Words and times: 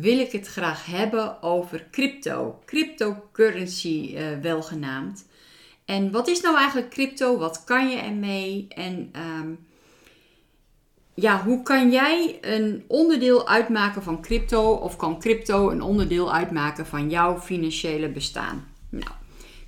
wil 0.00 0.18
ik 0.18 0.32
het 0.32 0.46
graag 0.46 0.86
hebben 0.86 1.42
over 1.42 1.86
crypto. 1.90 2.58
Cryptocurrency 2.64 4.16
wel 4.42 4.62
genaamd. 4.62 5.26
En 5.84 6.10
wat 6.10 6.28
is 6.28 6.40
nou 6.40 6.56
eigenlijk 6.56 6.90
crypto? 6.90 7.38
Wat 7.38 7.64
kan 7.64 7.88
je 7.88 7.96
ermee? 7.96 8.66
En 8.68 9.12
um, 9.16 9.58
ja, 11.14 11.42
hoe 11.42 11.62
kan 11.62 11.90
jij 11.90 12.38
een 12.40 12.84
onderdeel 12.86 13.48
uitmaken 13.48 14.02
van 14.02 14.22
crypto? 14.22 14.72
Of 14.72 14.96
kan 14.96 15.18
crypto 15.18 15.70
een 15.70 15.82
onderdeel 15.82 16.32
uitmaken 16.32 16.86
van 16.86 17.10
jouw 17.10 17.40
financiële 17.40 18.08
bestaan? 18.08 18.66
Nou, 18.88 19.12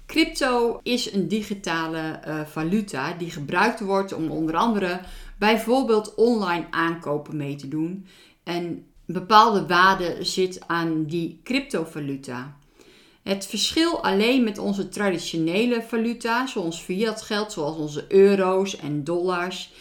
crypto 0.07 0.81
is 0.83 1.13
een 1.13 1.29
digitale 1.29 2.21
uh, 2.27 2.41
valuta 2.47 3.13
die 3.13 3.31
gebruikt 3.31 3.81
wordt 3.81 4.13
om 4.13 4.31
onder 4.31 4.57
andere 4.57 5.01
bijvoorbeeld 5.39 6.15
online 6.15 6.67
aankopen 6.71 7.37
mee 7.37 7.55
te 7.55 7.69
doen. 7.69 8.07
En 8.43 8.87
bepaalde 9.13 9.67
waarde 9.67 10.17
zit 10.25 10.61
aan 10.67 11.05
die 11.05 11.41
cryptovaluta. 11.45 12.57
Het 13.23 13.47
verschil 13.47 14.03
alleen 14.03 14.45
met 14.45 14.59
onze 14.59 14.89
traditionele 14.89 15.83
valuta, 15.83 16.47
zoals 16.47 16.81
fiat 16.81 17.23
geld, 17.23 17.53
zoals 17.53 17.77
onze 17.77 18.05
euro's 18.09 18.77
en 18.77 19.05
dollars, 19.05 19.73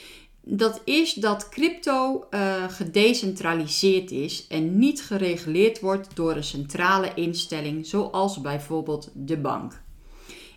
dat 0.41 0.81
is 0.85 1.13
dat 1.13 1.49
crypto 1.49 2.27
uh, 2.29 2.63
gedecentraliseerd 2.69 4.11
is 4.11 4.47
en 4.47 4.79
niet 4.79 5.01
gereguleerd 5.01 5.79
wordt 5.79 6.15
door 6.15 6.35
een 6.35 6.43
centrale 6.43 7.13
instelling, 7.13 7.85
zoals 7.85 8.41
bijvoorbeeld 8.41 9.11
de 9.13 9.37
bank. 9.37 9.81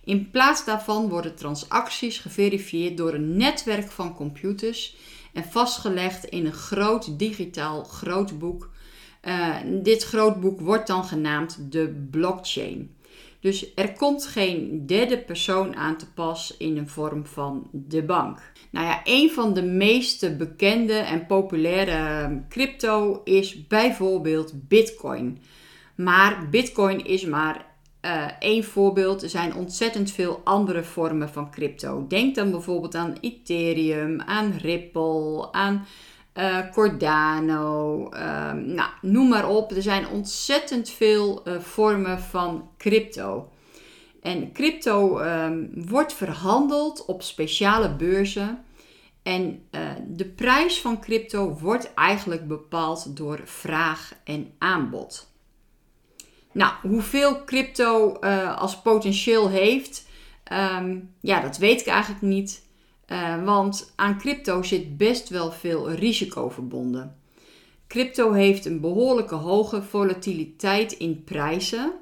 In 0.05 0.31
plaats 0.31 0.65
daarvan 0.65 1.09
worden 1.09 1.35
transacties 1.35 2.19
geverifieerd 2.19 2.97
door 2.97 3.15
een 3.15 3.37
netwerk 3.37 3.91
van 3.91 4.15
computers 4.15 4.97
en 5.33 5.45
vastgelegd 5.45 6.25
in 6.25 6.47
een 6.47 6.53
groot 6.53 7.19
digitaal 7.19 7.85
grootboek. 7.85 8.71
Uh, 9.29 9.57
dit 9.83 10.05
grootboek 10.05 10.61
wordt 10.61 10.87
dan 10.87 11.05
genaamd 11.05 11.73
de 11.73 12.07
blockchain. 12.11 12.97
Dus 13.41 13.75
er 13.75 13.93
komt 13.93 14.27
geen 14.27 14.87
derde 14.87 15.19
persoon 15.19 15.77
aan 15.77 15.97
te 15.97 16.13
pas 16.13 16.57
in 16.59 16.75
de 16.75 16.87
vorm 16.87 17.27
van 17.27 17.69
de 17.73 18.03
bank. 18.03 18.53
Nou 18.71 18.87
ja, 18.87 19.01
een 19.05 19.31
van 19.31 19.55
de 19.55 19.63
meest 19.63 20.37
bekende 20.39 20.93
en 20.93 21.27
populaire 21.27 22.43
crypto 22.49 23.21
is 23.25 23.67
bijvoorbeeld 23.67 24.69
Bitcoin. 24.69 25.39
Maar 25.95 26.49
Bitcoin 26.51 27.05
is 27.05 27.25
maar 27.25 27.67
uh, 28.03 28.27
één 28.39 28.65
voorbeeld. 28.65 29.23
Er 29.23 29.29
zijn 29.29 29.55
ontzettend 29.55 30.11
veel 30.11 30.41
andere 30.45 30.83
vormen 30.83 31.29
van 31.29 31.51
crypto. 31.51 32.07
Denk 32.09 32.35
dan 32.35 32.51
bijvoorbeeld 32.51 32.95
aan 32.95 33.17
Ethereum, 33.21 34.21
aan 34.21 34.53
Ripple, 34.61 35.53
aan 35.53 35.87
uh, 36.35 36.71
Cardano. 36.71 38.09
Uh, 38.15 38.53
nou, 38.53 38.91
noem 39.01 39.29
maar 39.29 39.49
op. 39.49 39.71
Er 39.71 39.83
zijn 39.83 40.09
ontzettend 40.09 40.91
veel 40.91 41.43
uh, 41.49 41.59
vormen 41.61 42.21
van 42.21 42.71
crypto. 42.79 43.49
En 44.23 44.53
crypto 44.53 45.21
um, 45.21 45.71
wordt 45.75 46.13
verhandeld 46.13 47.05
op 47.05 47.23
speciale 47.23 47.95
beurzen. 47.95 48.65
En 49.23 49.69
de 50.07 50.25
prijs 50.25 50.81
van 50.81 51.01
crypto 51.01 51.59
wordt 51.59 51.95
eigenlijk 51.95 52.49
bepaald 52.49 53.17
door 53.17 53.41
vraag 53.45 54.13
en 54.25 54.55
aanbod. 54.59 55.31
Nou, 56.53 56.73
hoeveel 56.83 57.45
crypto 57.45 58.13
als 58.57 58.81
potentieel 58.81 59.49
heeft, 59.49 60.07
um, 60.53 61.15
ja, 61.21 61.41
dat 61.41 61.57
weet 61.57 61.81
ik 61.81 61.87
eigenlijk 61.87 62.23
niet. 62.23 62.63
Uh, 63.13 63.45
want 63.45 63.93
aan 63.97 64.19
crypto 64.19 64.63
zit 64.63 64.97
best 64.97 65.29
wel 65.29 65.53
veel 65.53 65.91
risico 65.91 66.49
verbonden. 66.49 67.17
Crypto 67.87 68.33
heeft 68.33 68.65
een 68.65 68.81
behoorlijke 68.81 69.35
hoge 69.35 69.83
volatiliteit 69.83 70.93
in 70.93 71.25
prijzen. 71.25 71.93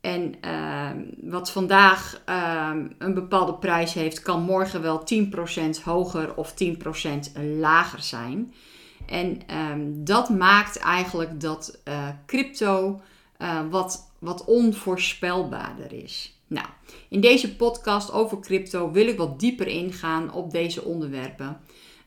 En 0.00 0.34
uh, 0.44 0.90
wat 1.22 1.50
vandaag 1.50 2.22
uh, 2.28 2.70
een 2.98 3.14
bepaalde 3.14 3.54
prijs 3.54 3.92
heeft, 3.94 4.22
kan 4.22 4.42
morgen 4.42 4.82
wel 4.82 5.02
10% 5.78 5.82
hoger 5.84 6.36
of 6.36 6.54
10% 6.64 7.42
lager 7.58 8.02
zijn. 8.02 8.54
En 9.06 9.38
um, 9.56 10.04
dat 10.04 10.28
maakt 10.28 10.78
eigenlijk 10.78 11.40
dat 11.40 11.80
uh, 11.88 12.08
crypto 12.26 13.00
uh, 13.38 13.60
wat, 13.70 14.12
wat 14.18 14.44
onvoorspelbaarder 14.44 15.92
is. 15.92 16.41
Nou, 16.52 16.66
in 17.08 17.20
deze 17.20 17.56
podcast 17.56 18.12
over 18.12 18.40
crypto 18.40 18.90
wil 18.90 19.06
ik 19.06 19.16
wat 19.16 19.40
dieper 19.40 19.66
ingaan 19.66 20.32
op 20.32 20.50
deze 20.50 20.84
onderwerpen. 20.84 21.60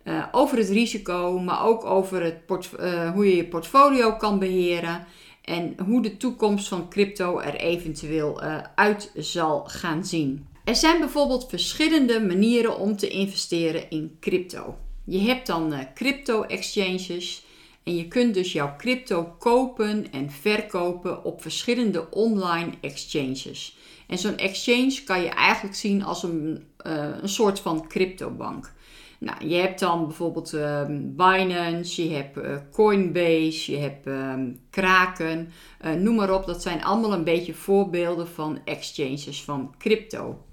Uh, 0.03 0.25
over 0.31 0.57
het 0.57 0.69
risico, 0.69 1.39
maar 1.39 1.65
ook 1.65 1.85
over 1.85 2.23
het 2.23 2.69
uh, 2.79 3.11
hoe 3.11 3.29
je 3.29 3.35
je 3.35 3.47
portfolio 3.47 4.13
kan 4.13 4.39
beheren 4.39 5.05
en 5.41 5.75
hoe 5.85 6.01
de 6.01 6.17
toekomst 6.17 6.67
van 6.67 6.89
crypto 6.89 7.39
er 7.39 7.55
eventueel 7.55 8.41
uit 8.75 9.11
zal 9.15 9.63
gaan 9.63 10.05
zien. 10.05 10.47
Er 10.63 10.75
zijn 10.75 10.99
bijvoorbeeld 10.99 11.49
verschillende 11.49 12.21
manieren 12.21 12.79
om 12.79 12.97
te 12.97 13.07
investeren 13.07 13.89
in 13.89 14.17
crypto. 14.19 14.77
Je 15.03 15.19
hebt 15.19 15.47
dan 15.47 15.87
crypto 15.93 16.43
exchanges. 16.43 17.43
En 17.83 17.95
je 17.95 18.07
kunt 18.07 18.33
dus 18.33 18.51
jouw 18.51 18.75
crypto 18.77 19.35
kopen 19.39 20.11
en 20.11 20.31
verkopen 20.31 21.23
op 21.23 21.41
verschillende 21.41 22.09
online 22.11 22.71
exchanges. 22.81 23.77
En 24.07 24.17
zo'n 24.17 24.37
exchange 24.37 25.01
kan 25.05 25.21
je 25.21 25.29
eigenlijk 25.29 25.75
zien 25.75 26.03
als 26.03 26.23
een, 26.23 26.63
uh, 26.87 27.07
een 27.21 27.29
soort 27.29 27.59
van 27.59 27.87
cryptobank. 27.87 28.73
Nou, 29.19 29.47
je 29.47 29.55
hebt 29.55 29.79
dan 29.79 30.07
bijvoorbeeld 30.07 30.53
uh, 30.53 30.81
Binance, 30.89 32.07
je 32.07 32.15
hebt 32.15 32.37
uh, 32.37 32.55
Coinbase, 32.71 33.71
je 33.71 33.77
hebt 33.77 34.07
ehm, 34.07 34.51
Kraken, 34.69 35.51
eh, 35.79 35.93
noem 35.93 36.15
maar 36.15 36.33
op. 36.33 36.45
Dat 36.45 36.61
zijn 36.61 36.83
allemaal 36.83 37.13
een 37.13 37.23
beetje 37.23 37.53
voorbeelden 37.53 38.27
van 38.27 38.59
exchanges 38.65 39.43
van 39.43 39.75
crypto. 39.77 40.45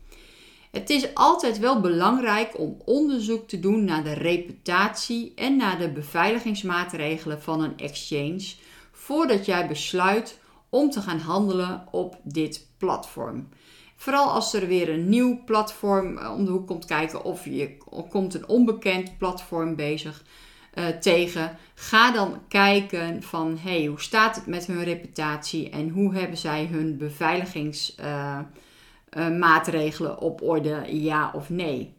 Het 0.70 0.90
is 0.90 1.14
altijd 1.14 1.58
wel 1.58 1.80
belangrijk 1.80 2.58
om 2.58 2.76
onderzoek 2.84 3.48
te 3.48 3.60
doen 3.60 3.84
naar 3.84 4.04
de 4.04 4.12
reputatie 4.12 5.32
en 5.34 5.56
naar 5.56 5.78
de 5.78 5.90
beveiligingsmaatregelen 5.90 7.42
van 7.42 7.62
een 7.62 7.78
exchange 7.78 8.54
voordat 8.92 9.46
jij 9.46 9.68
besluit 9.68 10.38
om 10.72 10.90
te 10.90 11.00
gaan 11.00 11.18
handelen 11.18 11.86
op 11.90 12.16
dit 12.22 12.66
platform. 12.78 13.48
Vooral 13.96 14.30
als 14.30 14.54
er 14.54 14.66
weer 14.66 14.88
een 14.88 15.08
nieuw 15.08 15.44
platform 15.44 16.18
eh, 16.18 16.32
om 16.32 16.44
de 16.44 16.50
hoek 16.50 16.66
komt 16.66 16.84
kijken 16.84 17.24
of 17.24 17.44
je 17.44 17.76
komt 18.08 18.34
een 18.34 18.48
onbekend 18.48 19.18
platform 19.18 19.76
bezig 19.76 20.22
uh, 20.74 20.86
tegen. 20.88 21.56
Ga 21.74 22.12
dan 22.12 22.38
kijken 22.48 23.22
van 23.22 23.58
hey, 23.60 23.84
hoe 23.84 24.00
staat 24.00 24.36
het 24.36 24.46
met 24.46 24.66
hun 24.66 24.84
reputatie 24.84 25.70
en 25.70 25.88
hoe 25.88 26.14
hebben 26.14 26.38
zij 26.38 26.66
hun 26.66 26.96
beveiligings 26.96 27.94
uh, 28.00 28.38
uh, 29.10 29.38
maatregelen 29.38 30.18
op 30.18 30.42
orde, 30.42 30.84
ja 30.88 31.32
of 31.34 31.48
nee. 31.48 31.94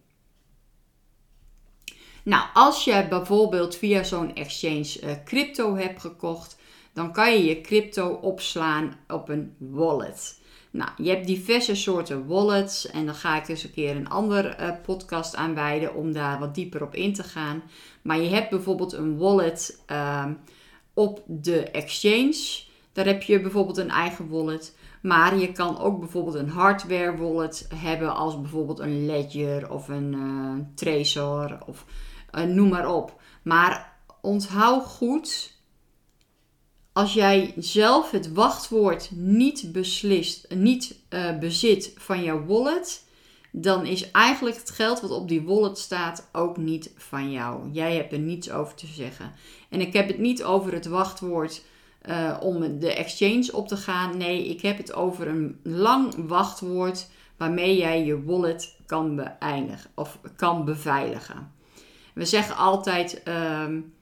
Nou, 2.23 2.45
als 2.53 2.83
je 2.83 3.05
bijvoorbeeld 3.09 3.75
via 3.75 4.03
zo'n 4.03 4.35
exchange 4.35 5.21
crypto 5.25 5.75
hebt 5.75 6.01
gekocht, 6.01 6.57
dan 6.93 7.13
kan 7.13 7.33
je 7.33 7.43
je 7.45 7.61
crypto 7.61 8.07
opslaan 8.21 8.93
op 9.07 9.29
een 9.29 9.55
wallet. 9.57 10.41
Nou, 10.71 10.89
je 10.97 11.09
hebt 11.09 11.27
diverse 11.27 11.75
soorten 11.75 12.27
wallets 12.27 12.87
en 12.87 13.05
dan 13.05 13.15
ga 13.15 13.37
ik 13.37 13.47
eens 13.47 13.63
een 13.63 13.71
keer 13.71 13.95
een 13.95 14.09
ander 14.09 14.61
uh, 14.61 14.71
podcast 14.83 15.35
aan 15.35 15.55
wijden 15.55 15.95
om 15.95 16.13
daar 16.13 16.39
wat 16.39 16.55
dieper 16.55 16.83
op 16.83 16.95
in 16.95 17.13
te 17.13 17.23
gaan. 17.23 17.63
Maar 18.01 18.19
je 18.19 18.29
hebt 18.29 18.49
bijvoorbeeld 18.49 18.93
een 18.93 19.17
wallet 19.17 19.83
uh, 19.91 20.25
op 20.93 21.23
de 21.25 21.63
exchange. 21.63 22.61
Daar 22.93 23.05
heb 23.05 23.23
je 23.23 23.41
bijvoorbeeld 23.41 23.77
een 23.77 23.89
eigen 23.89 24.29
wallet. 24.29 24.75
Maar 25.01 25.37
je 25.37 25.51
kan 25.51 25.79
ook 25.79 25.99
bijvoorbeeld 25.99 26.35
een 26.35 26.49
hardware 26.49 27.17
wallet 27.17 27.67
hebben 27.75 28.15
als 28.15 28.41
bijvoorbeeld 28.41 28.79
een 28.79 29.05
Ledger 29.05 29.71
of 29.71 29.87
een 29.87 30.13
uh, 30.85 31.53
of 31.65 31.85
uh, 32.31 32.43
noem 32.43 32.69
maar 32.69 32.93
op. 32.93 33.21
Maar 33.41 33.97
onthoud 34.21 34.85
goed, 34.85 35.52
als 36.93 37.13
jij 37.13 37.53
zelf 37.57 38.11
het 38.11 38.33
wachtwoord 38.33 39.09
niet 39.11 39.71
beslist, 39.71 40.45
niet 40.55 40.95
uh, 41.09 41.37
bezit 41.37 41.93
van 41.97 42.23
jouw 42.23 42.45
wallet, 42.45 43.05
dan 43.51 43.85
is 43.85 44.11
eigenlijk 44.11 44.55
het 44.55 44.69
geld 44.69 45.01
wat 45.01 45.11
op 45.11 45.27
die 45.27 45.41
wallet 45.41 45.77
staat 45.77 46.29
ook 46.31 46.57
niet 46.57 46.91
van 46.97 47.31
jou. 47.31 47.69
Jij 47.71 47.95
hebt 47.95 48.11
er 48.11 48.19
niets 48.19 48.51
over 48.51 48.75
te 48.75 48.87
zeggen. 48.87 49.33
En 49.69 49.81
ik 49.81 49.93
heb 49.93 50.07
het 50.07 50.19
niet 50.19 50.43
over 50.43 50.73
het 50.73 50.85
wachtwoord 50.85 51.63
uh, 52.09 52.37
om 52.39 52.79
de 52.79 52.93
exchange 52.93 53.49
op 53.53 53.67
te 53.67 53.77
gaan. 53.77 54.17
Nee, 54.17 54.47
ik 54.47 54.61
heb 54.61 54.77
het 54.77 54.93
over 54.93 55.27
een 55.27 55.59
lang 55.63 56.27
wachtwoord 56.27 57.07
waarmee 57.37 57.77
jij 57.77 58.05
je 58.05 58.23
wallet 58.23 58.75
kan 58.85 59.15
beëindigen 59.15 59.89
of 59.95 60.19
kan 60.35 60.65
beveiligen. 60.65 61.51
We 62.13 62.25
zeggen 62.25 62.55
altijd 62.55 63.21
um, 63.27 63.93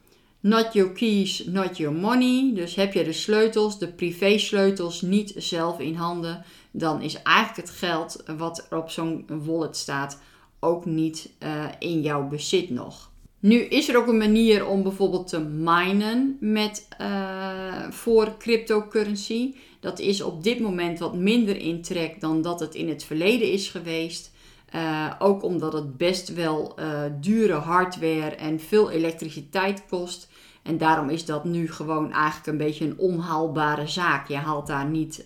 not 0.42 0.74
your 0.74 0.92
keys, 0.92 1.46
not 1.46 1.78
your 1.78 1.96
money. 1.96 2.52
Dus 2.54 2.76
heb 2.76 2.94
je 2.94 3.04
de 3.04 3.14
sleutels, 3.14 3.80
de 3.80 3.88
privé 3.88 4.38
sleutels 4.38 5.02
niet 5.02 5.34
zelf 5.38 5.80
in 5.80 5.96
handen, 5.96 6.44
dan 6.72 7.02
is 7.02 7.22
eigenlijk 7.22 7.68
het 7.68 7.78
geld 7.78 8.24
wat 8.38 8.68
er 8.70 8.78
op 8.78 8.90
zo'n 8.90 9.26
wallet 9.28 9.78
staat 9.78 10.20
ook 10.60 10.86
niet 10.86 11.30
uh, 11.44 11.66
in 11.80 12.02
jouw 12.02 12.28
bezit 12.28 12.70
nog. 12.70 13.10
Nu 13.40 13.60
is 13.60 13.90
er 13.90 13.98
ook 13.98 14.08
een 14.08 14.18
manier 14.18 14.68
om 14.68 14.84
bijvoorbeeld 14.84 15.28
te 15.28 15.40
minen 15.40 16.38
met, 16.40 16.88
uh, 17.02 17.90
voor 17.90 18.38
cryptocurrency. 18.38 19.54
Dat 19.80 20.00
is 20.00 20.22
op 20.22 20.44
dit 20.44 20.60
moment 20.60 21.00
wat 21.00 21.16
minder 21.16 21.58
in 21.58 21.82
trek 21.82 22.22
dan 22.22 22.42
dat 22.42 22.60
het 22.60 22.76
in 22.76 22.90
het 22.90 23.04
verleden 23.04 23.52
is 23.52 23.70
geweest. 23.70 24.32
Uh, 24.76 25.12
ook 25.20 25.44
omdat 25.44 25.74
het 25.74 25.98
best 25.98 26.34
wel 26.34 26.76
dure 27.20 27.54
hardware 27.54 28.36
en 28.36 28.60
veel 28.60 28.92
elektriciteit 28.92 29.86
kost. 29.90 30.30
En 30.64 30.78
daarom 30.78 31.10
is 31.10 31.26
dat 31.26 31.44
nu 31.44 31.72
gewoon 31.72 32.12
eigenlijk 32.12 32.48
een 32.48 32.58
beetje 32.58 32.86
een 32.86 32.98
onhaalbare 32.98 33.88
zaak. 33.88 34.28
Je 34.28 34.36
haalt 34.36 34.68
daar 34.68 34.86
niet. 34.86 35.26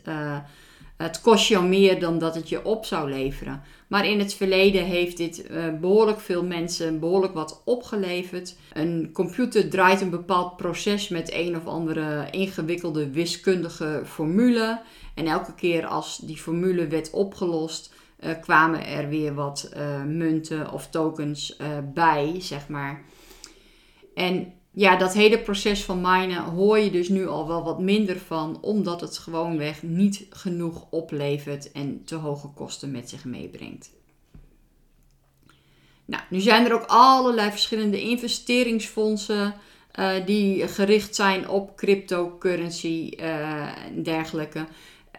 het 0.98 1.22
kost 1.22 1.48
jou 1.48 1.66
meer 1.66 2.00
dan 2.00 2.20
dat 2.20 2.36
het 2.36 2.50
je 2.50 2.66
op 2.66 2.86
zou 2.86 3.10
leveren. 3.10 3.64
Maar 3.88 4.06
in 4.06 4.20
het 4.20 4.34
verleden 4.34 4.84
heeft 4.84 5.18
dit 5.18 5.50
uh, 5.52 5.64
behoorlijk 5.82 6.20
veel 6.20 6.44
mensen 6.44 7.00
behoorlijk 7.00 7.34
wat 7.34 7.62
opgeleverd. 7.66 8.56
Een 8.74 9.10
computer 9.14 9.70
draait 9.70 10.02
een 10.02 10.10
bepaald 10.10 10.58
proces 10.58 11.10
met 11.10 11.34
een 11.34 11.56
of 11.56 11.66
andere 11.66 12.28
ingewikkelde 12.32 13.10
wiskundige 13.10 14.02
formule. 14.06 14.82
En 15.16 15.26
elke 15.26 15.54
keer 15.54 15.86
als 15.86 16.18
die 16.18 16.38
formule 16.38 16.88
werd 16.88 17.10
opgelost, 17.10 17.94
uh, 18.20 18.30
kwamen 18.42 18.86
er 18.86 19.10
weer 19.10 19.34
wat 19.34 19.70
munten 20.08 20.72
of 20.72 20.88
tokens 20.88 21.58
bij, 21.94 22.36
zeg 22.40 22.68
maar. 22.68 23.04
En 24.14 24.54
ja, 24.76 24.96
dat 24.96 25.14
hele 25.14 25.40
proces 25.40 25.84
van 25.84 26.02
minen 26.02 26.44
hoor 26.44 26.80
je 26.80 26.92
dus 26.92 27.10
nu 27.10 27.28
al 27.28 27.48
wel 27.48 27.64
wat 27.64 27.80
minder 27.80 28.20
van, 28.20 28.58
omdat 28.62 29.02
het 29.02 29.18
gewoonweg 29.18 29.84
niet 29.84 30.26
genoeg 30.30 30.86
oplevert 30.90 31.72
en 31.72 32.04
te 32.06 32.16
hoge 32.16 32.48
kosten 32.48 32.92
met 32.92 33.10
zich 33.10 33.26
meebrengt. 33.26 33.92
Nou, 36.06 36.24
nu 36.30 36.40
zijn 36.40 36.66
er 36.66 36.74
ook 36.74 36.86
allerlei 36.88 37.52
verschillende 37.52 38.02
investeringsfondsen 38.02 39.54
uh, 40.00 40.26
die 40.26 40.68
gericht 40.68 41.16
zijn 41.16 41.50
op 41.50 41.76
cryptocurrency 41.76 43.12
uh, 43.20 43.86
en 43.86 44.04
dergelijke. 44.04 44.66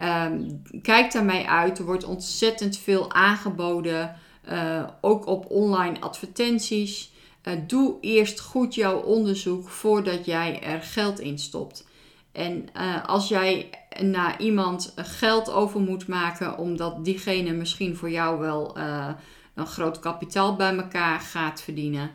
Um, 0.03 0.61
kijk 0.81 1.11
daarmee 1.11 1.47
uit. 1.47 1.79
Er 1.79 1.85
wordt 1.85 2.03
ontzettend 2.03 2.77
veel 2.77 3.13
aangeboden, 3.13 4.15
uh, 4.49 4.87
ook 5.01 5.25
op 5.25 5.51
online 5.51 5.99
advertenties. 5.99 7.11
Uh, 7.47 7.53
doe 7.67 7.97
eerst 8.01 8.39
goed 8.39 8.75
jouw 8.75 9.01
onderzoek 9.01 9.69
voordat 9.69 10.25
jij 10.25 10.61
er 10.61 10.81
geld 10.81 11.19
in 11.19 11.39
stopt. 11.39 11.87
En 12.31 12.67
uh, 12.77 13.05
als 13.05 13.27
jij 13.27 13.69
naar 14.01 14.41
iemand 14.41 14.93
geld 14.95 15.51
over 15.51 15.79
moet 15.79 16.07
maken, 16.07 16.57
omdat 16.57 17.05
diegene 17.05 17.51
misschien 17.51 17.95
voor 17.95 18.09
jou 18.09 18.39
wel 18.39 18.77
uh, 18.77 19.09
een 19.53 19.67
groot 19.67 19.99
kapitaal 19.99 20.55
bij 20.55 20.75
elkaar 20.75 21.19
gaat 21.19 21.61
verdienen, 21.61 22.11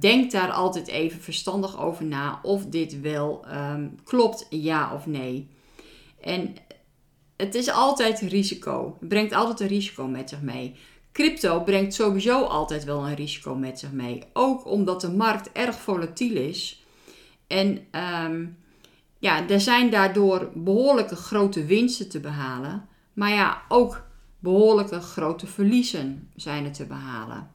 denk 0.00 0.30
daar 0.30 0.50
altijd 0.50 0.88
even 0.88 1.20
verstandig 1.20 1.80
over 1.80 2.04
na 2.04 2.40
of 2.42 2.66
dit 2.66 3.00
wel 3.00 3.44
um, 3.52 3.94
klopt, 4.04 4.46
ja 4.50 4.94
of 4.94 5.06
nee. 5.06 5.48
En 6.20 6.54
het 7.36 7.54
is 7.54 7.70
altijd 7.70 8.20
risico. 8.20 8.96
Het 9.00 9.08
brengt 9.08 9.32
altijd 9.32 9.60
een 9.60 9.76
risico 9.76 10.06
met 10.06 10.28
zich 10.28 10.40
mee. 10.40 10.76
Crypto 11.16 11.60
brengt 11.60 11.94
sowieso 11.94 12.42
altijd 12.42 12.84
wel 12.84 13.06
een 13.06 13.14
risico 13.14 13.54
met 13.54 13.78
zich 13.78 13.92
mee. 13.92 14.22
Ook 14.32 14.66
omdat 14.66 15.00
de 15.00 15.10
markt 15.10 15.52
erg 15.52 15.78
volatiel 15.78 16.36
is. 16.36 16.84
En 17.46 17.86
um, 18.24 18.56
ja, 19.18 19.48
er 19.48 19.60
zijn 19.60 19.90
daardoor 19.90 20.50
behoorlijke 20.54 21.16
grote 21.16 21.64
winsten 21.64 22.08
te 22.08 22.20
behalen. 22.20 22.88
Maar 23.12 23.30
ja, 23.30 23.62
ook 23.68 24.06
behoorlijke 24.38 25.00
grote 25.00 25.46
verliezen 25.46 26.30
zijn 26.34 26.64
er 26.64 26.72
te 26.72 26.86
behalen. 26.86 27.50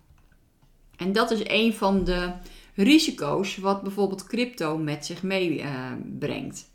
En 0.98 1.12
dat 1.12 1.32
is 1.32 1.42
een 1.44 1.74
van 1.74 2.04
de 2.04 2.32
risico's 2.76 3.58
wat 3.58 3.82
bijvoorbeeld 3.82 4.28
crypto 4.28 4.78
met 4.78 5.06
zich 5.06 5.24
meebrengt. 5.24 6.58
Uh, 6.58 6.71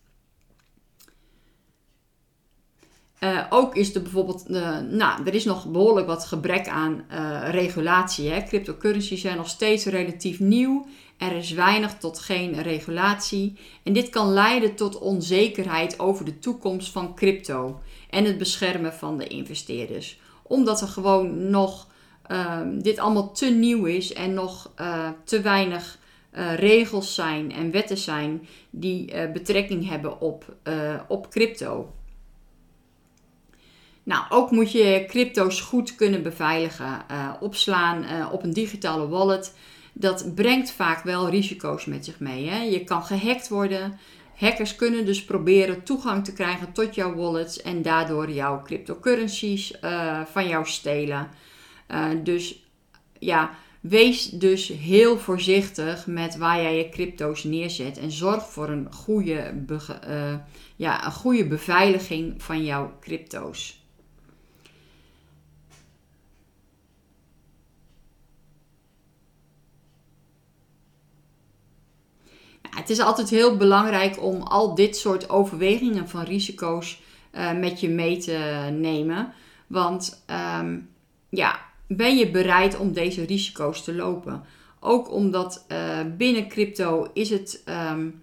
Uh, 3.27 3.45
ook 3.51 3.77
is 3.77 3.95
er 3.95 4.03
bijvoorbeeld, 4.03 4.45
uh, 4.51 4.79
nou, 4.91 5.25
er 5.25 5.35
is 5.35 5.45
nog 5.45 5.67
behoorlijk 5.67 6.07
wat 6.07 6.25
gebrek 6.25 6.69
aan 6.69 7.05
uh, 7.13 7.49
regulatie. 7.51 8.31
Hè. 8.31 8.43
Cryptocurrencies 8.43 9.21
zijn 9.21 9.37
nog 9.37 9.49
steeds 9.49 9.85
relatief 9.85 10.41
nieuw. 10.41 10.87
Er 11.17 11.33
is 11.33 11.51
weinig 11.51 11.95
tot 11.99 12.19
geen 12.19 12.63
regulatie. 12.63 13.59
En 13.83 13.93
dit 13.93 14.09
kan 14.09 14.33
leiden 14.33 14.75
tot 14.75 14.99
onzekerheid 14.99 15.99
over 15.99 16.25
de 16.25 16.39
toekomst 16.39 16.93
van 16.93 17.15
crypto 17.15 17.81
en 18.11 18.25
het 18.25 18.39
beschermen 18.39 18.95
van 18.95 19.19
de 19.19 19.27
investeerders. 19.27 20.21
Omdat 20.43 20.81
er 20.81 20.89
gewoon 20.89 21.51
nog 21.51 21.87
ehm, 22.27 22.79
dit 22.79 22.99
allemaal 22.99 23.33
te 23.33 23.47
nieuw 23.47 23.85
is 23.85 24.13
en 24.13 24.35
nog 24.35 24.71
te 25.25 25.41
weinig 25.41 25.99
regels 26.57 27.15
zijn 27.15 27.53
en 27.53 27.71
wetten 27.71 27.99
zijn 27.99 28.47
die 28.71 29.29
betrekking 29.33 29.89
hebben 29.89 30.21
op, 30.21 30.57
op 31.09 31.31
crypto. 31.31 31.96
Nou, 34.07 34.25
ook 34.29 34.51
moet 34.51 34.73
je 34.73 35.05
crypto's 35.09 35.61
goed 35.61 35.95
kunnen 35.95 36.23
beveiligen. 36.23 37.05
Uh, 37.11 37.33
opslaan 37.41 38.05
uh, 38.05 38.33
op 38.33 38.43
een 38.43 38.53
digitale 38.53 39.09
wallet. 39.09 39.55
Dat 39.93 40.35
brengt 40.35 40.71
vaak 40.71 41.03
wel 41.03 41.29
risico's 41.29 41.85
met 41.85 42.05
zich 42.05 42.21
mee. 42.21 42.49
Hè? 42.49 42.63
Je 42.63 42.85
kan 42.85 43.03
gehackt 43.03 43.49
worden. 43.49 43.99
Hackers 44.37 44.77
kunnen 44.77 45.07
dus 45.07 45.25
proberen 45.25 45.83
toegang 45.83 46.25
te 46.25 46.33
krijgen 46.33 46.73
tot 46.73 46.95
jouw 46.95 47.15
wallets 47.15 47.63
en 47.63 47.83
daardoor 47.83 48.31
jouw 48.31 48.63
cryptocurrencies 48.63 49.73
uh, 49.85 50.21
van 50.25 50.49
jou 50.49 50.67
stelen. 50.67 51.29
dus 52.23 52.65
ja, 53.19 53.51
wees 53.81 54.31
dus 54.31 54.69
heel 54.69 55.19
voorzichtig 55.19 56.07
met 56.07 56.37
waar 56.37 56.63
jij 56.63 56.77
je 56.77 56.89
crypto's 56.89 57.45
neerzet 57.45 57.99
en 57.99 58.11
zorg 58.11 58.47
voor 58.51 58.69
een 58.69 58.93
goede, 58.93 59.65
ja, 60.77 61.07
een 61.07 61.13
goede 61.13 61.47
beveiliging 61.47 62.43
van 62.43 62.65
jouw 62.65 62.97
crypto's. 63.01 63.85
Het 72.87 72.99
is 72.99 73.05
altijd 73.05 73.31
heel 73.31 73.57
belangrijk 73.57 74.23
om 74.23 74.43
al 74.43 74.75
dit 74.75 74.97
soort 74.97 75.31
overwegingen 75.31 76.09
van 76.09 76.23
risico's 76.23 77.01
uh, 77.33 77.53
met 77.53 77.81
je 77.81 77.89
mee 77.89 78.17
te 78.19 78.69
nemen. 78.73 79.33
Want 79.67 80.25
um, 80.61 80.89
ja, 81.29 81.61
ben 81.89 82.17
je 82.17 82.31
bereid 82.31 82.79
om 82.79 82.93
deze 82.93 83.25
risico's 83.25 83.85
te 83.85 83.95
lopen? 83.95 84.45
Ook 84.81 85.13
omdat 85.13 85.65
uh, 85.73 85.99
binnen 86.17 86.49
crypto 86.49 87.11
is 87.13 87.31
het. 87.31 87.63
Um, 87.91 88.23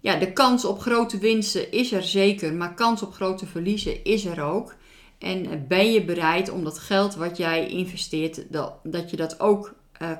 ja, 0.00 0.16
de 0.16 0.32
kans 0.32 0.64
op 0.64 0.80
grote 0.80 1.18
winsten 1.18 1.72
is 1.72 1.92
er 1.92 2.02
zeker, 2.02 2.54
maar 2.54 2.74
kans 2.74 3.02
op 3.02 3.12
grote 3.12 3.46
verliezen 3.46 4.04
is 4.04 4.24
er 4.24 4.42
ook. 4.42 4.74
En 5.18 5.44
uh, 5.44 5.50
ben 5.68 5.92
je 5.92 6.04
bereid 6.04 6.50
om 6.50 6.64
dat 6.64 6.78
geld 6.78 7.14
wat 7.14 7.36
jij 7.36 7.68
investeert, 7.68 8.52
dat, 8.52 8.74
dat 8.82 9.10
je 9.10 9.16
dat 9.16 9.40
ook 9.40 9.74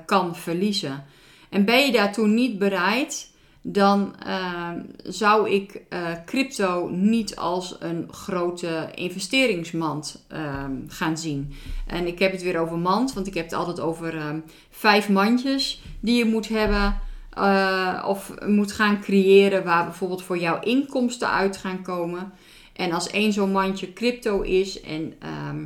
kan 0.05 0.35
verliezen? 0.35 1.05
En 1.49 1.65
ben 1.65 1.85
je 1.85 1.91
daartoe 1.91 2.27
niet 2.27 2.59
bereid, 2.59 3.31
dan 3.65 4.15
uh, 4.27 4.69
zou 5.03 5.49
ik 5.49 5.81
uh, 5.89 5.99
crypto 6.25 6.89
niet 6.89 7.35
als 7.35 7.75
een 7.79 8.07
grote 8.11 8.89
investeringsmand 8.95 10.25
uh, 10.33 10.63
gaan 10.87 11.17
zien. 11.17 11.53
En 11.87 12.07
ik 12.07 12.19
heb 12.19 12.31
het 12.31 12.41
weer 12.41 12.59
over 12.59 12.77
mand, 12.77 13.13
want 13.13 13.27
ik 13.27 13.33
heb 13.33 13.45
het 13.45 13.53
altijd 13.53 13.79
over 13.79 14.17
ehm, 14.17 14.39
vijf 14.69 15.09
mandjes 15.09 15.81
die 15.99 16.17
je 16.17 16.25
moet 16.25 16.47
hebben 16.47 16.99
eh, 17.33 18.03
of 18.07 18.33
moet 18.45 18.71
gaan 18.71 19.01
creëren, 19.01 19.63
waar 19.63 19.83
bijvoorbeeld 19.83 20.23
voor 20.23 20.37
jouw 20.37 20.59
inkomsten 20.59 21.29
uit 21.29 21.57
gaan 21.57 21.81
komen. 21.81 22.33
En 22.73 22.91
als 22.91 23.09
één 23.09 23.33
zo'n 23.33 23.51
mandje 23.51 23.93
crypto 23.93 24.41
is 24.41 24.81
en 24.81 25.13
ehm, 25.19 25.65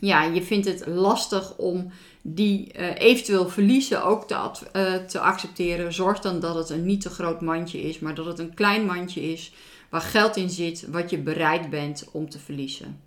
ja, 0.00 0.22
je 0.22 0.42
vindt 0.42 0.66
het 0.66 0.86
lastig 0.86 1.56
om 1.56 1.90
die 2.34 2.78
uh, 2.78 2.98
eventueel 2.98 3.48
verliezen 3.48 4.04
ook 4.04 4.28
te, 4.28 4.34
uh, 4.76 4.94
te 4.94 5.20
accepteren. 5.20 5.92
Zorg 5.92 6.20
dan 6.20 6.40
dat 6.40 6.54
het 6.54 6.70
een 6.70 6.84
niet 6.84 7.00
te 7.00 7.10
groot 7.10 7.40
mandje 7.40 7.80
is, 7.80 7.98
maar 7.98 8.14
dat 8.14 8.26
het 8.26 8.38
een 8.38 8.54
klein 8.54 8.86
mandje 8.86 9.32
is 9.32 9.52
waar 9.90 10.00
geld 10.00 10.36
in 10.36 10.50
zit 10.50 10.86
wat 10.90 11.10
je 11.10 11.18
bereid 11.18 11.70
bent 11.70 12.08
om 12.12 12.28
te 12.30 12.38
verliezen. 12.38 13.00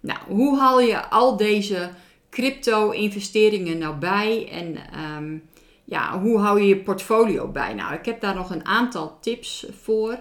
Nou, 0.00 0.18
hoe 0.28 0.58
haal 0.58 0.80
je 0.80 1.08
al 1.08 1.36
deze 1.36 1.90
crypto-investeringen 2.30 3.78
nou 3.78 3.96
bij 3.96 4.48
en 4.50 4.76
um, 5.16 5.42
ja, 5.84 6.20
hoe 6.20 6.38
hou 6.38 6.60
je 6.60 6.68
je 6.68 6.76
portfolio 6.76 7.48
bij? 7.48 7.74
Nou, 7.74 7.94
ik 7.94 8.04
heb 8.04 8.20
daar 8.20 8.34
nog 8.34 8.50
een 8.50 8.66
aantal 8.66 9.18
tips 9.20 9.66
voor. 9.82 10.18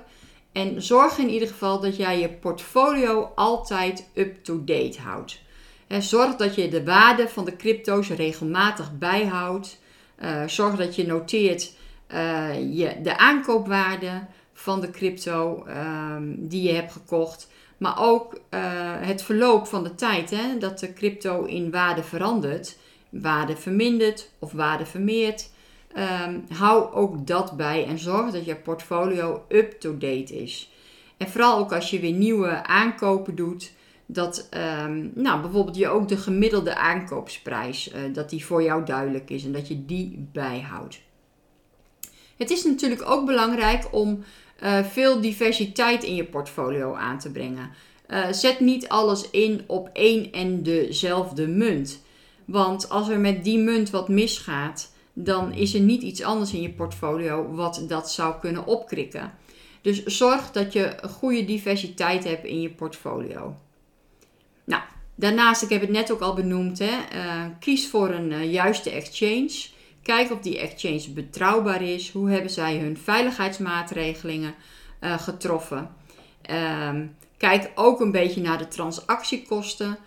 En 0.52 0.82
zorg 0.82 1.18
in 1.18 1.30
ieder 1.30 1.48
geval 1.48 1.80
dat 1.80 1.96
jij 1.96 2.20
je 2.20 2.30
portfolio 2.30 3.32
altijd 3.36 4.10
up-to-date 4.14 5.00
houdt. 5.02 5.42
Zorg 5.98 6.36
dat 6.36 6.56
je 6.56 6.70
de 6.70 6.84
waarde 6.84 7.30
van 7.30 7.46
de 7.46 7.56
crypto's 7.56 8.10
regelmatig 8.10 8.98
bijhoudt. 8.98 9.80
Uh, 10.24 10.48
zorg 10.48 10.76
dat 10.76 10.96
je 10.96 11.06
noteert 11.06 11.74
uh, 12.14 12.78
je, 12.78 13.02
de 13.02 13.18
aankoopwaarde 13.18 14.26
van 14.54 14.82
de 14.82 14.92
crypto 14.92 15.66
um, 15.68 16.48
die 16.48 16.62
je 16.62 16.74
hebt 16.74 16.92
gekocht. 16.92 17.48
Maar 17.78 18.02
ook 18.02 18.34
uh, 18.34 18.60
het 19.00 19.22
verloop 19.22 19.68
van 19.68 19.84
de 19.84 19.96
tijd. 19.96 20.30
Hè, 20.30 20.58
dat 20.58 20.80
de 20.80 20.94
crypto 20.94 21.44
in 21.44 21.72
waarde 21.72 22.04
verandert. 22.04 22.78
Waarde 23.10 23.56
vermindert 23.56 24.30
of 24.40 24.52
waarde 24.52 24.86
vermeert. 24.86 25.50
Um, 25.98 26.46
hou 26.50 26.94
ook 26.94 27.28
dat 27.28 27.58
bij 27.58 27.86
en 27.86 28.00
zorg 28.00 28.32
dat 28.32 28.46
je 28.46 28.56
portfolio 28.56 29.46
up-to-date 29.48 30.42
is. 30.42 30.70
En 31.18 31.30
vooral 31.30 31.58
ook 31.58 31.74
als 31.74 31.90
je 31.90 32.00
weer 32.00 32.12
nieuwe 32.12 32.64
aankopen 32.64 33.36
doet, 33.36 33.72
dat 34.12 34.50
um, 34.84 35.12
nou, 35.16 35.42
bijvoorbeeld 35.42 35.76
je 35.76 35.88
ook 35.88 36.08
de 36.08 36.18
gemiddelde 36.18 36.76
aankoopsprijs, 36.76 37.92
uh, 37.94 38.14
dat 38.14 38.30
die 38.30 38.46
voor 38.46 38.64
jou 38.64 38.86
duidelijk 38.86 39.30
is 39.30 39.46
en 39.46 39.52
dat 39.52 39.68
je 39.68 39.86
die 39.86 40.28
bijhoudt. 40.32 41.00
Het 42.38 42.50
is 42.50 42.64
natuurlijk 42.64 43.10
ook 43.10 43.26
belangrijk 43.26 43.88
om 43.92 44.24
uh, 44.64 44.84
veel 44.84 45.22
diversiteit 45.22 46.04
in 46.04 46.16
je 46.16 46.26
portfolio 46.26 46.94
aan 46.94 47.20
te 47.20 47.32
brengen. 47.32 47.70
Uh, 48.08 48.32
zet 48.32 48.60
niet 48.60 48.88
alles 48.88 49.30
in 49.30 49.64
op 49.68 49.90
één 49.94 50.32
en 50.32 50.64
dezelfde 50.64 51.48
munt. 51.48 52.02
Want 52.46 52.90
als 52.90 53.10
er 53.10 53.20
met 53.20 53.44
die 53.44 53.60
munt 53.60 53.90
wat 53.90 54.08
misgaat, 54.08 54.92
dan 55.14 55.54
is 55.54 55.74
er 55.74 55.82
niet 55.82 56.02
iets 56.02 56.24
anders 56.24 56.54
in 56.54 56.62
je 56.62 56.74
portfolio 56.74 57.54
wat 57.54 57.86
dat 57.88 58.12
zou 58.12 58.36
kunnen 58.40 58.66
opkrikken. 58.66 59.34
Dus 59.82 60.04
zorg 60.04 60.52
dat 60.52 60.74
je 60.74 60.96
goede 61.10 61.46
diversiteit 61.46 62.24
hebt 62.24 62.46
in 62.46 62.62
je 62.62 62.70
portfolio. 62.70 63.56
Nou, 64.70 64.82
daarnaast, 65.16 65.62
ik 65.62 65.70
heb 65.70 65.82
het 65.82 65.90
net 65.90 66.12
ook 66.12 66.20
al 66.20 66.34
benoemd, 66.34 66.80
hè, 66.80 66.98
uh, 67.16 67.46
kies 67.60 67.88
voor 67.90 68.10
een 68.10 68.32
uh, 68.32 68.52
juiste 68.52 68.90
exchange. 68.90 69.68
Kijk 70.04 70.32
of 70.32 70.40
die 70.40 70.60
exchange 70.60 71.10
betrouwbaar 71.10 71.82
is. 71.82 72.12
Hoe 72.12 72.30
hebben 72.30 72.52
zij 72.52 72.78
hun 72.78 72.98
veiligheidsmaatregelingen 72.98 74.54
uh, 75.02 75.20
getroffen? 75.20 75.90
Um, 76.88 77.16
kijk 77.38 77.72
ook 77.76 78.00
een 78.00 78.12
beetje 78.12 78.42
naar 78.42 78.58
de 78.58 78.68
transactiekosten. 78.68 79.98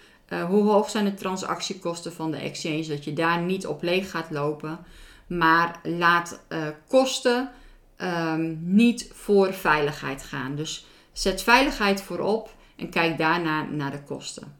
Hoe 0.48 0.70
hoog 0.70 0.90
zijn 0.90 1.04
de 1.04 1.14
transactiekosten 1.14 2.12
van 2.12 2.30
de 2.30 2.36
exchange? 2.36 2.86
Dat 2.86 3.04
je 3.04 3.12
daar 3.12 3.40
niet 3.40 3.66
op 3.66 3.82
leeg 3.82 4.10
gaat 4.10 4.30
lopen. 4.30 4.78
Maar 5.26 5.80
laat 5.82 6.40
kosten 6.88 7.50
um, 7.98 8.58
niet 8.62 9.10
voor 9.12 9.54
veiligheid 9.54 10.22
gaan. 10.22 10.56
Dus 10.56 10.86
zet 11.12 11.42
veiligheid 11.42 12.02
voorop 12.02 12.50
en 12.82 12.90
kijk 12.90 13.18
daarna 13.18 13.62
naar 13.62 13.90
de 13.90 14.02
kosten. 14.02 14.56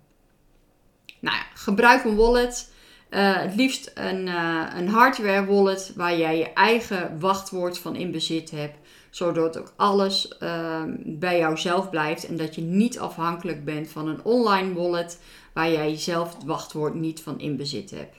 Nou 1.21 1.37
ja, 1.37 1.43
gebruik 1.55 2.05
een 2.05 2.17
wallet. 2.17 2.73
Uh, 3.11 3.37
het 3.37 3.55
liefst 3.55 3.91
een, 3.95 4.27
uh, 4.27 4.67
een 4.77 4.89
hardware 4.89 5.47
wallet 5.47 5.93
waar 5.97 6.17
jij 6.17 6.39
je 6.39 6.53
eigen 6.53 7.21
wachtwoord 7.21 7.79
van 7.79 7.97
in 7.97 8.11
bezit 8.11 8.51
hebt. 8.51 8.77
Zodat 9.11 9.59
ook 9.59 9.73
alles 9.77 10.37
uh, 10.43 10.83
bij 10.99 11.39
jouzelf 11.39 11.91
blijft 11.91 12.27
en 12.27 12.37
dat 12.37 12.55
je 12.55 12.61
niet 12.61 12.99
afhankelijk 12.99 13.65
bent 13.65 13.89
van 13.89 14.09
een 14.09 14.25
online 14.25 14.75
wallet 14.75 15.21
waar 15.53 15.71
jij 15.71 15.97
zelf 15.97 16.35
het 16.35 16.45
wachtwoord 16.45 16.95
niet 16.95 17.21
van 17.21 17.41
in 17.41 17.57
bezit 17.57 17.91
hebt. 17.91 18.17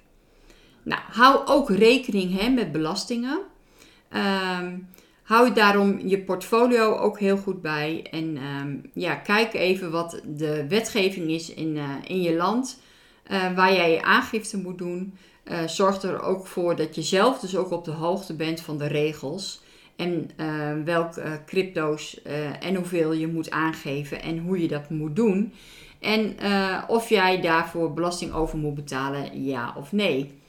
Nou, 0.84 1.02
hou 1.12 1.48
ook 1.48 1.70
rekening 1.70 2.40
hè, 2.40 2.50
met 2.50 2.72
belastingen. 2.72 3.40
Um, 4.62 4.90
hou 5.24 5.54
daarom 5.54 6.00
je 6.08 6.20
portfolio 6.20 6.96
ook 6.96 7.20
heel 7.20 7.38
goed 7.38 7.62
bij. 7.62 8.08
En 8.12 8.38
um, 8.38 8.82
ja, 8.94 9.16
kijk 9.16 9.54
even 9.54 9.92
wat 9.92 10.22
de 10.26 10.68
wetgeving 10.68 11.30
is 11.30 11.54
in, 11.54 11.76
uh, 11.76 11.90
in 12.08 12.22
je 12.22 12.36
land. 12.36 12.82
Uh, 13.32 13.56
waar 13.56 13.74
jij 13.74 13.92
je 13.92 14.02
aangifte 14.02 14.58
moet 14.58 14.78
doen. 14.78 15.18
Uh, 15.46 15.68
zorg 15.68 16.02
er 16.02 16.22
ook 16.22 16.48
voor 16.48 16.76
dat 16.76 16.96
je 16.96 17.02
zelf 17.02 17.40
dus 17.40 17.56
ook 17.56 17.72
op 17.72 17.86
de 17.86 17.92
hoogte 17.92 18.36
bent 18.36 18.62
van 18.62 18.78
de 18.78 18.88
regels. 18.88 19.62
En 19.96 20.30
welke 20.86 21.42
crypto's 21.46 22.22
en 22.60 22.76
hoeveel 22.76 23.14
je 23.14 23.28
moet 23.28 23.52
aangeven 23.52 24.22
en 24.22 24.38
hoe 24.38 24.62
je 24.62 24.68
dat 24.68 24.90
moet 24.90 25.16
doen. 25.16 25.54
En 26.00 26.36
of 26.88 27.10
jij 27.10 27.42
daarvoor 27.42 27.94
belasting 27.94 28.34
over 28.34 28.58
moet 28.58 28.76
betalen, 28.76 29.44
ja 29.44 29.74
of 29.78 29.92
nee. 29.92 30.42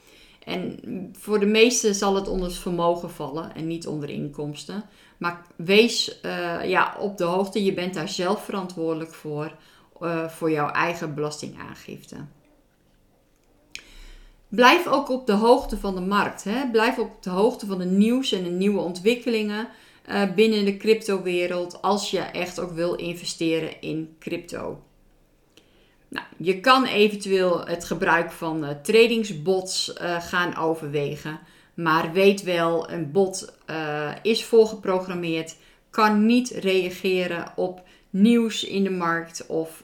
En 0.45 0.79
voor 1.19 1.41
de 1.41 1.47
meesten 1.47 1.95
zal 1.95 2.15
het 2.15 2.29
onder 2.29 2.49
het 2.49 2.57
vermogen 2.57 3.11
vallen 3.11 3.55
en 3.55 3.67
niet 3.67 3.87
onder 3.87 4.11
inkomsten. 4.11 4.85
Maar 5.19 5.47
wees 5.57 6.19
uh, 6.23 6.69
ja, 6.69 6.97
op 6.99 7.19
de 7.19 7.25
hoogte, 7.25 7.65
je 7.65 7.75
bent 7.75 7.95
daar 7.95 8.09
zelf 8.09 8.45
verantwoordelijk 8.45 9.15
voor, 9.15 9.57
uh, 10.03 10.29
voor 10.29 10.51
jouw 10.51 10.69
eigen 10.69 11.15
belastingaangifte. 11.15 12.17
Blijf 14.49 14.87
ook 14.87 15.09
op 15.09 15.27
de 15.27 15.33
hoogte 15.33 15.79
van 15.79 15.95
de 15.95 16.01
markt. 16.01 16.45
Hè? 16.45 16.71
Blijf 16.71 16.99
op 16.99 17.23
de 17.23 17.31
hoogte 17.31 17.67
van 17.67 17.79
de 17.79 17.85
nieuws 17.85 18.33
en 18.33 18.45
de 18.45 18.51
nieuwe 18.51 18.81
ontwikkelingen 18.81 19.69
uh, 20.09 20.35
binnen 20.35 20.65
de 20.65 20.77
cryptowereld 20.77 21.83
als 21.83 22.11
je 22.11 22.19
echt 22.19 22.61
ook 22.61 22.71
wil 22.71 22.95
investeren 22.95 23.81
in 23.81 24.17
crypto. 24.19 24.83
Nou, 26.15 26.27
je 26.37 26.61
kan 26.61 26.85
eventueel 26.85 27.67
het 27.67 27.85
gebruik 27.85 28.33
van 28.33 28.65
uh, 28.65 28.71
tradingsbots 28.83 29.93
uh, 30.03 30.21
gaan 30.21 30.57
overwegen. 30.57 31.39
Maar 31.75 32.13
weet 32.13 32.43
wel, 32.43 32.91
een 32.91 33.13
bot 33.13 33.57
uh, 33.71 34.11
is 34.23 34.45
voorgeprogrammeerd, 34.45 35.57
kan 35.91 36.27
niet 36.27 36.51
reageren 36.51 37.53
op 37.57 37.83
nieuws 38.11 38.65
in 38.65 38.85
de 38.85 38.91
markt 38.91 39.47
of 39.47 39.81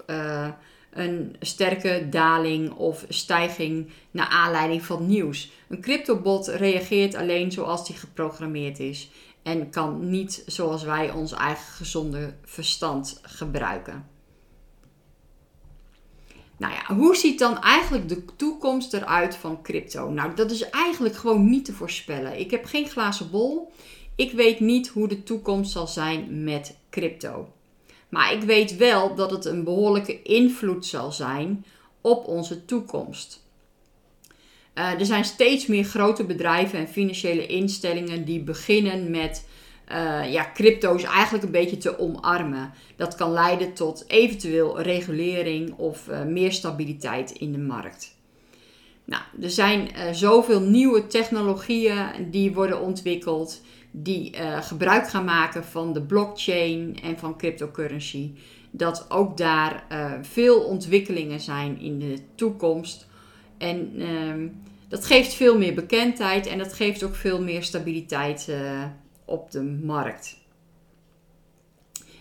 een 0.90 1.36
sterke 1.40 2.06
daling 2.10 2.72
of 2.72 3.04
stijging 3.08 3.90
naar 4.10 4.28
aanleiding 4.28 4.82
van 4.82 5.06
nieuws. 5.06 5.50
Een 5.68 5.80
cryptobot 5.80 6.46
reageert 6.46 7.14
alleen 7.14 7.52
zoals 7.52 7.86
die 7.86 7.96
geprogrammeerd 7.96 8.78
is 8.78 9.10
en 9.42 9.70
kan 9.70 10.10
niet 10.10 10.42
zoals 10.46 10.82
wij 10.82 11.10
ons 11.10 11.32
eigen 11.32 11.72
gezonde 11.72 12.34
verstand 12.44 13.20
gebruiken. 13.22 14.19
Nou 16.60 16.72
ja, 16.72 16.94
hoe 16.94 17.16
ziet 17.16 17.38
dan 17.38 17.58
eigenlijk 17.58 18.08
de 18.08 18.24
toekomst 18.36 18.94
eruit 18.94 19.36
van 19.36 19.62
crypto? 19.62 20.10
Nou, 20.10 20.34
dat 20.34 20.50
is 20.50 20.70
eigenlijk 20.70 21.16
gewoon 21.16 21.50
niet 21.50 21.64
te 21.64 21.72
voorspellen. 21.72 22.38
Ik 22.40 22.50
heb 22.50 22.64
geen 22.64 22.88
glazen 22.88 23.30
bol. 23.30 23.72
Ik 24.16 24.32
weet 24.32 24.60
niet 24.60 24.88
hoe 24.88 25.08
de 25.08 25.22
toekomst 25.22 25.72
zal 25.72 25.86
zijn 25.86 26.44
met 26.44 26.76
crypto. 26.90 27.52
Maar 28.08 28.32
ik 28.32 28.42
weet 28.42 28.76
wel 28.76 29.14
dat 29.14 29.30
het 29.30 29.44
een 29.44 29.64
behoorlijke 29.64 30.22
invloed 30.22 30.86
zal 30.86 31.12
zijn 31.12 31.64
op 32.00 32.26
onze 32.26 32.64
toekomst. 32.64 33.42
Uh, 34.74 35.00
er 35.00 35.06
zijn 35.06 35.24
steeds 35.24 35.66
meer 35.66 35.84
grote 35.84 36.24
bedrijven 36.24 36.78
en 36.78 36.88
financiële 36.88 37.46
instellingen 37.46 38.24
die 38.24 38.40
beginnen 38.40 39.10
met 39.10 39.46
uh, 39.90 40.32
ja, 40.32 40.50
crypto's 40.54 41.02
eigenlijk 41.02 41.44
een 41.44 41.50
beetje 41.50 41.76
te 41.76 41.98
omarmen. 41.98 42.72
Dat 42.96 43.14
kan 43.14 43.32
leiden 43.32 43.72
tot 43.72 44.04
eventueel 44.06 44.80
regulering 44.80 45.74
of 45.76 46.08
uh, 46.08 46.22
meer 46.22 46.52
stabiliteit 46.52 47.30
in 47.30 47.52
de 47.52 47.58
markt. 47.58 48.18
Nou, 49.04 49.22
er 49.42 49.50
zijn 49.50 49.80
uh, 49.80 50.12
zoveel 50.12 50.60
nieuwe 50.60 51.06
technologieën 51.06 52.30
die 52.30 52.52
worden 52.52 52.80
ontwikkeld, 52.80 53.62
die 53.90 54.34
gebruik 54.60 55.08
gaan 55.08 55.24
maken 55.24 55.64
van 55.64 55.92
de 55.92 56.02
blockchain 56.02 56.98
en 57.02 57.18
van 57.18 57.36
cryptocurrency. 57.36 58.32
Dat 58.70 59.06
ook 59.08 59.36
daar 59.36 59.84
veel 60.22 60.60
ontwikkelingen 60.60 61.40
zijn 61.40 61.80
in 61.80 61.98
de 61.98 62.18
toekomst. 62.34 63.06
En 63.58 63.92
ehm, 63.98 64.48
dat 64.88 65.06
geeft 65.06 65.34
veel 65.34 65.58
meer 65.58 65.74
bekendheid 65.74 66.46
en 66.46 66.58
dat 66.58 66.72
geeft 66.72 67.02
ook 67.02 67.14
veel 67.14 67.42
meer 67.42 67.62
stabiliteit 67.62 68.48
op 69.30 69.50
de 69.50 69.62
markt. 69.62 70.38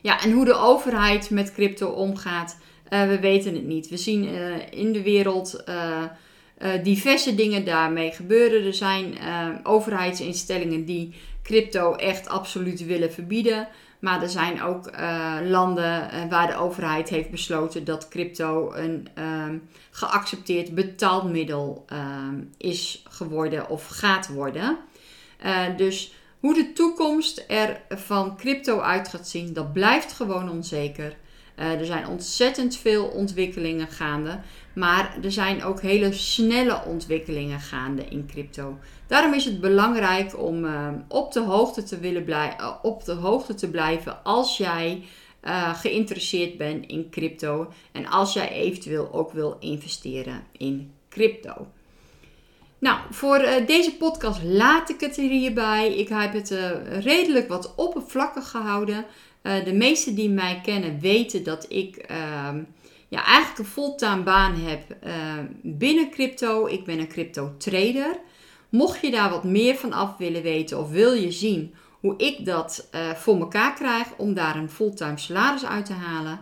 Ja, 0.01 0.21
en 0.21 0.31
hoe 0.31 0.45
de 0.45 0.55
overheid 0.55 1.29
met 1.29 1.53
crypto 1.53 1.87
omgaat, 1.87 2.57
uh, 2.89 3.07
we 3.07 3.19
weten 3.19 3.53
het 3.53 3.65
niet. 3.65 3.89
We 3.89 3.97
zien 3.97 4.23
uh, 4.23 4.55
in 4.69 4.91
de 4.93 5.01
wereld 5.01 5.63
uh, 5.69 6.03
diverse 6.83 7.35
dingen 7.35 7.65
daarmee 7.65 8.11
gebeuren. 8.11 8.65
Er 8.65 8.73
zijn 8.73 9.13
overheidsinstellingen 9.63 10.85
die 10.85 11.13
crypto 11.43 11.95
echt 11.95 12.27
absoluut 12.27 12.85
willen 12.85 13.13
verbieden. 13.13 13.67
Maar 13.99 14.21
er 14.21 14.29
zijn 14.29 14.61
ook 14.61 14.91
landen 15.43 16.09
waar 16.29 16.47
de 16.47 16.55
overheid 16.55 17.09
heeft 17.09 17.29
besloten 17.29 17.85
dat 17.85 18.07
crypto 18.07 18.73
een 18.73 19.07
ehm, 19.13 19.57
geaccepteerd 19.91 20.75
betaalmiddel 20.75 21.83
ehm, 21.87 22.41
is 22.57 23.03
geworden 23.09 23.69
of 23.69 23.87
gaat 23.87 24.27
worden. 24.27 24.77
dus 25.77 26.13
hoe 26.39 26.53
de 26.53 26.73
toekomst 26.73 27.45
er 27.47 27.81
van 27.89 28.37
crypto 28.37 28.79
uit 28.79 29.07
gaat 29.07 29.27
zien, 29.27 29.53
dat 29.53 29.73
blijft 29.73 30.13
gewoon 30.13 30.49
onzeker. 30.49 31.17
er 31.55 31.85
zijn 31.85 32.07
ontzettend 32.07 32.77
veel 32.77 33.05
ontwikkelingen 33.05 33.87
gaande. 33.87 34.39
Maar 34.75 35.17
er 35.23 35.31
zijn 35.31 35.63
ook 35.63 35.81
hele 35.81 36.13
snelle 36.13 36.83
ontwikkelingen 36.85 37.59
gaande 37.59 38.05
in 38.05 38.27
crypto. 38.27 38.77
Daarom 39.07 39.33
is 39.33 39.45
het 39.45 39.61
belangrijk 39.61 40.39
om 40.39 40.67
op, 41.07 41.31
de 41.31 41.39
hoogte 41.39 41.83
te 41.83 41.99
willen 41.99 42.23
blij 42.23 42.55
op 42.81 43.05
de 43.05 43.13
hoogte 43.13 43.53
te 43.53 43.69
blijven 43.69 44.23
als 44.23 44.57
jij 44.57 45.03
geïnteresseerd 45.73 46.57
bent 46.57 46.85
in 46.85 47.09
crypto. 47.09 47.71
En 47.91 48.05
als 48.05 48.33
jij 48.33 48.49
eventueel 48.49 49.13
ook 49.13 49.31
wil 49.31 49.57
investeren 49.59 50.43
in 50.57 50.91
crypto. 51.09 51.67
Nou, 52.79 52.99
voor 53.09 53.41
uh, 53.41 53.67
deze 53.67 53.95
podcast 53.95 54.43
laat 54.43 54.89
ik 54.89 54.99
het 54.99 55.15
hierbij. 55.15 55.93
Ik 55.95 56.09
heb 56.09 56.33
het 56.33 56.51
uh, 56.51 56.69
redelijk 56.99 57.47
wat 57.47 57.75
oppervlakkig 57.75 58.49
gehouden. 58.49 59.05
Uh, 59.43 59.65
de 59.65 59.73
meesten 59.73 60.15
die 60.15 60.29
mij 60.29 60.59
kennen 60.63 60.99
weten 60.99 61.43
dat 61.43 61.65
ik 61.69 61.95
ehm, 61.97 62.63
ja, 63.07 63.23
eigenlijk 63.25 63.59
een 63.59 63.65
fulltime 63.65 64.23
baan 64.23 64.55
heb 64.55 64.81
binnen 65.61 66.09
crypto. 66.09 66.67
Ik 66.67 66.85
ben 66.85 66.99
een 66.99 67.07
crypto 67.07 67.53
trader. 67.57 68.19
Mocht 68.69 69.01
je 69.01 69.11
daar 69.11 69.29
wat 69.29 69.43
meer 69.43 69.75
van 69.75 69.93
af 69.93 70.17
willen 70.17 70.41
weten 70.41 70.79
of 70.79 70.89
wil 70.89 71.13
je 71.13 71.31
zien 71.31 71.73
hoe 71.99 72.13
ik 72.17 72.45
dat 72.45 72.89
voor 73.15 73.39
elkaar 73.39 73.73
krijg 73.73 74.07
om 74.17 74.33
daar 74.33 74.55
een 74.55 74.69
fulltime 74.69 75.17
salaris 75.17 75.65
uit 75.65 75.85
te 75.85 75.93
halen, 75.93 76.39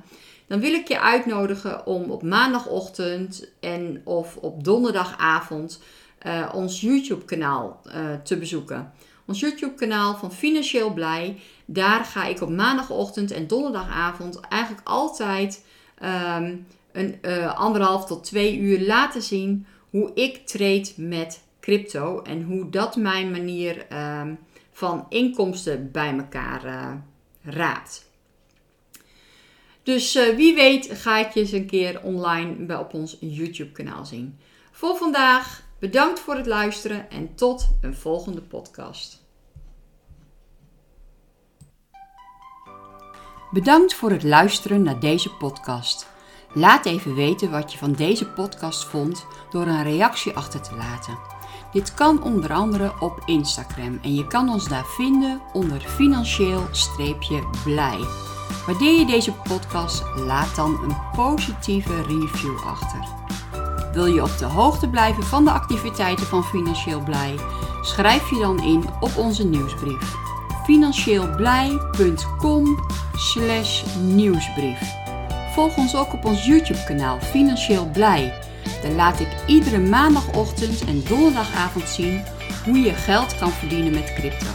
dan 0.47 0.59
wil 0.59 0.73
ik 0.73 0.87
je 0.87 0.99
uitnodigen 0.99 1.85
om 1.85 2.11
op 2.11 2.23
maandagochtend 2.23 3.49
en 3.59 4.01
of 4.03 4.35
op 4.35 4.63
donderdagavond 4.63 5.79
uh, 6.25 6.49
ons 6.53 6.81
YouTube-kanaal 6.81 7.81
uh, 7.85 7.93
te 8.23 8.37
bezoeken. 8.37 8.91
Ons 9.25 9.39
YouTube-kanaal 9.39 10.15
van 10.15 10.31
Financieel 10.31 10.93
Blij. 10.93 11.39
Daar 11.65 12.05
ga 12.05 12.25
ik 12.25 12.41
op 12.41 12.49
maandagochtend 12.49 13.31
en 13.31 13.47
donderdagavond 13.47 14.39
eigenlijk 14.39 14.87
altijd 14.87 15.65
um, 16.03 16.67
een 16.91 17.17
uh, 17.21 17.55
anderhalf 17.55 18.05
tot 18.05 18.23
twee 18.23 18.57
uur 18.57 18.85
laten 18.85 19.21
zien 19.21 19.65
hoe 19.89 20.11
ik 20.13 20.47
trade 20.47 20.89
met 20.95 21.43
crypto 21.59 22.21
en 22.21 22.43
hoe 22.43 22.69
dat 22.69 22.95
mijn 22.95 23.31
manier 23.31 23.85
um, 24.19 24.39
van 24.71 25.05
inkomsten 25.09 25.91
bij 25.91 26.17
elkaar 26.17 26.61
raadt. 27.43 28.05
Dus 29.83 30.13
wie 30.13 30.55
weet 30.55 30.89
ga 30.91 31.17
ik 31.17 31.31
je 31.31 31.39
eens 31.39 31.51
een 31.51 31.65
keer 31.65 32.01
online 32.03 32.79
op 32.79 32.93
ons 32.93 33.17
YouTube-kanaal 33.19 34.05
zien. 34.05 34.39
Voor 34.71 34.95
vandaag 34.95 35.66
Bedankt 35.79 36.19
voor 36.19 36.35
het 36.35 36.45
luisteren 36.45 37.09
en 37.09 37.35
tot 37.35 37.69
een 37.81 37.95
volgende 37.95 38.41
podcast. 38.41 39.25
Bedankt 43.51 43.93
voor 43.93 44.11
het 44.11 44.23
luisteren 44.23 44.81
naar 44.81 44.99
deze 44.99 45.33
podcast. 45.33 46.07
Laat 46.53 46.85
even 46.85 47.15
weten 47.15 47.51
wat 47.51 47.71
je 47.71 47.77
van 47.77 47.93
deze 47.93 48.29
podcast 48.29 48.85
vond 48.85 49.25
door 49.51 49.67
een 49.67 49.83
reactie 49.83 50.35
achter 50.35 50.61
te 50.61 50.75
laten. 50.75 51.17
Dit 51.71 51.93
kan 51.93 52.23
onder 52.23 52.53
andere 52.53 52.93
op 52.99 53.21
Instagram 53.25 53.99
en 54.01 54.15
je 54.15 54.27
kan 54.27 54.49
ons 54.49 54.67
daar 54.67 54.85
vinden 54.85 55.41
onder 55.53 55.81
financieel-blij. 55.81 57.99
Waardeer 58.65 58.99
je 58.99 59.05
deze 59.05 59.33
podcast, 59.33 60.03
laat 60.15 60.55
dan 60.55 60.83
een 60.83 60.97
positieve 61.15 62.01
review 62.01 62.57
achter. 62.65 63.26
Wil 63.97 64.05
je 64.05 64.23
op 64.23 64.37
de 64.37 64.45
hoogte 64.45 64.89
blijven 64.89 65.23
van 65.23 65.45
de 65.45 65.51
activiteiten 65.51 66.25
van 66.25 66.43
Financieel 66.43 67.03
Blij? 67.03 67.35
Schrijf 67.81 68.29
je 68.29 68.39
dan 68.39 68.63
in 68.63 68.85
op 68.99 69.17
onze 69.17 69.45
nieuwsbrief. 69.45 70.13
Financieelblij.com 70.63 72.79
nieuwsbrief. 74.01 74.79
Volg 75.53 75.77
ons 75.77 75.95
ook 75.95 76.13
op 76.13 76.25
ons 76.25 76.45
YouTube 76.45 76.83
kanaal 76.83 77.19
Financieel 77.19 77.89
Blij. 77.89 78.33
Daar 78.81 78.91
laat 78.91 79.19
ik 79.19 79.35
iedere 79.47 79.79
maandagochtend 79.79 80.85
en 80.85 81.03
donderdagavond 81.07 81.89
zien 81.89 82.23
hoe 82.65 82.79
je 82.79 82.93
geld 82.93 83.37
kan 83.37 83.51
verdienen 83.51 83.93
met 83.93 84.13
crypto. 84.13 84.51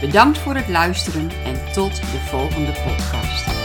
Bedankt 0.00 0.38
voor 0.38 0.54
het 0.54 0.68
luisteren 0.68 1.30
en 1.44 1.72
tot 1.72 1.96
de 1.96 2.20
volgende 2.28 2.72
podcast. 2.72 3.59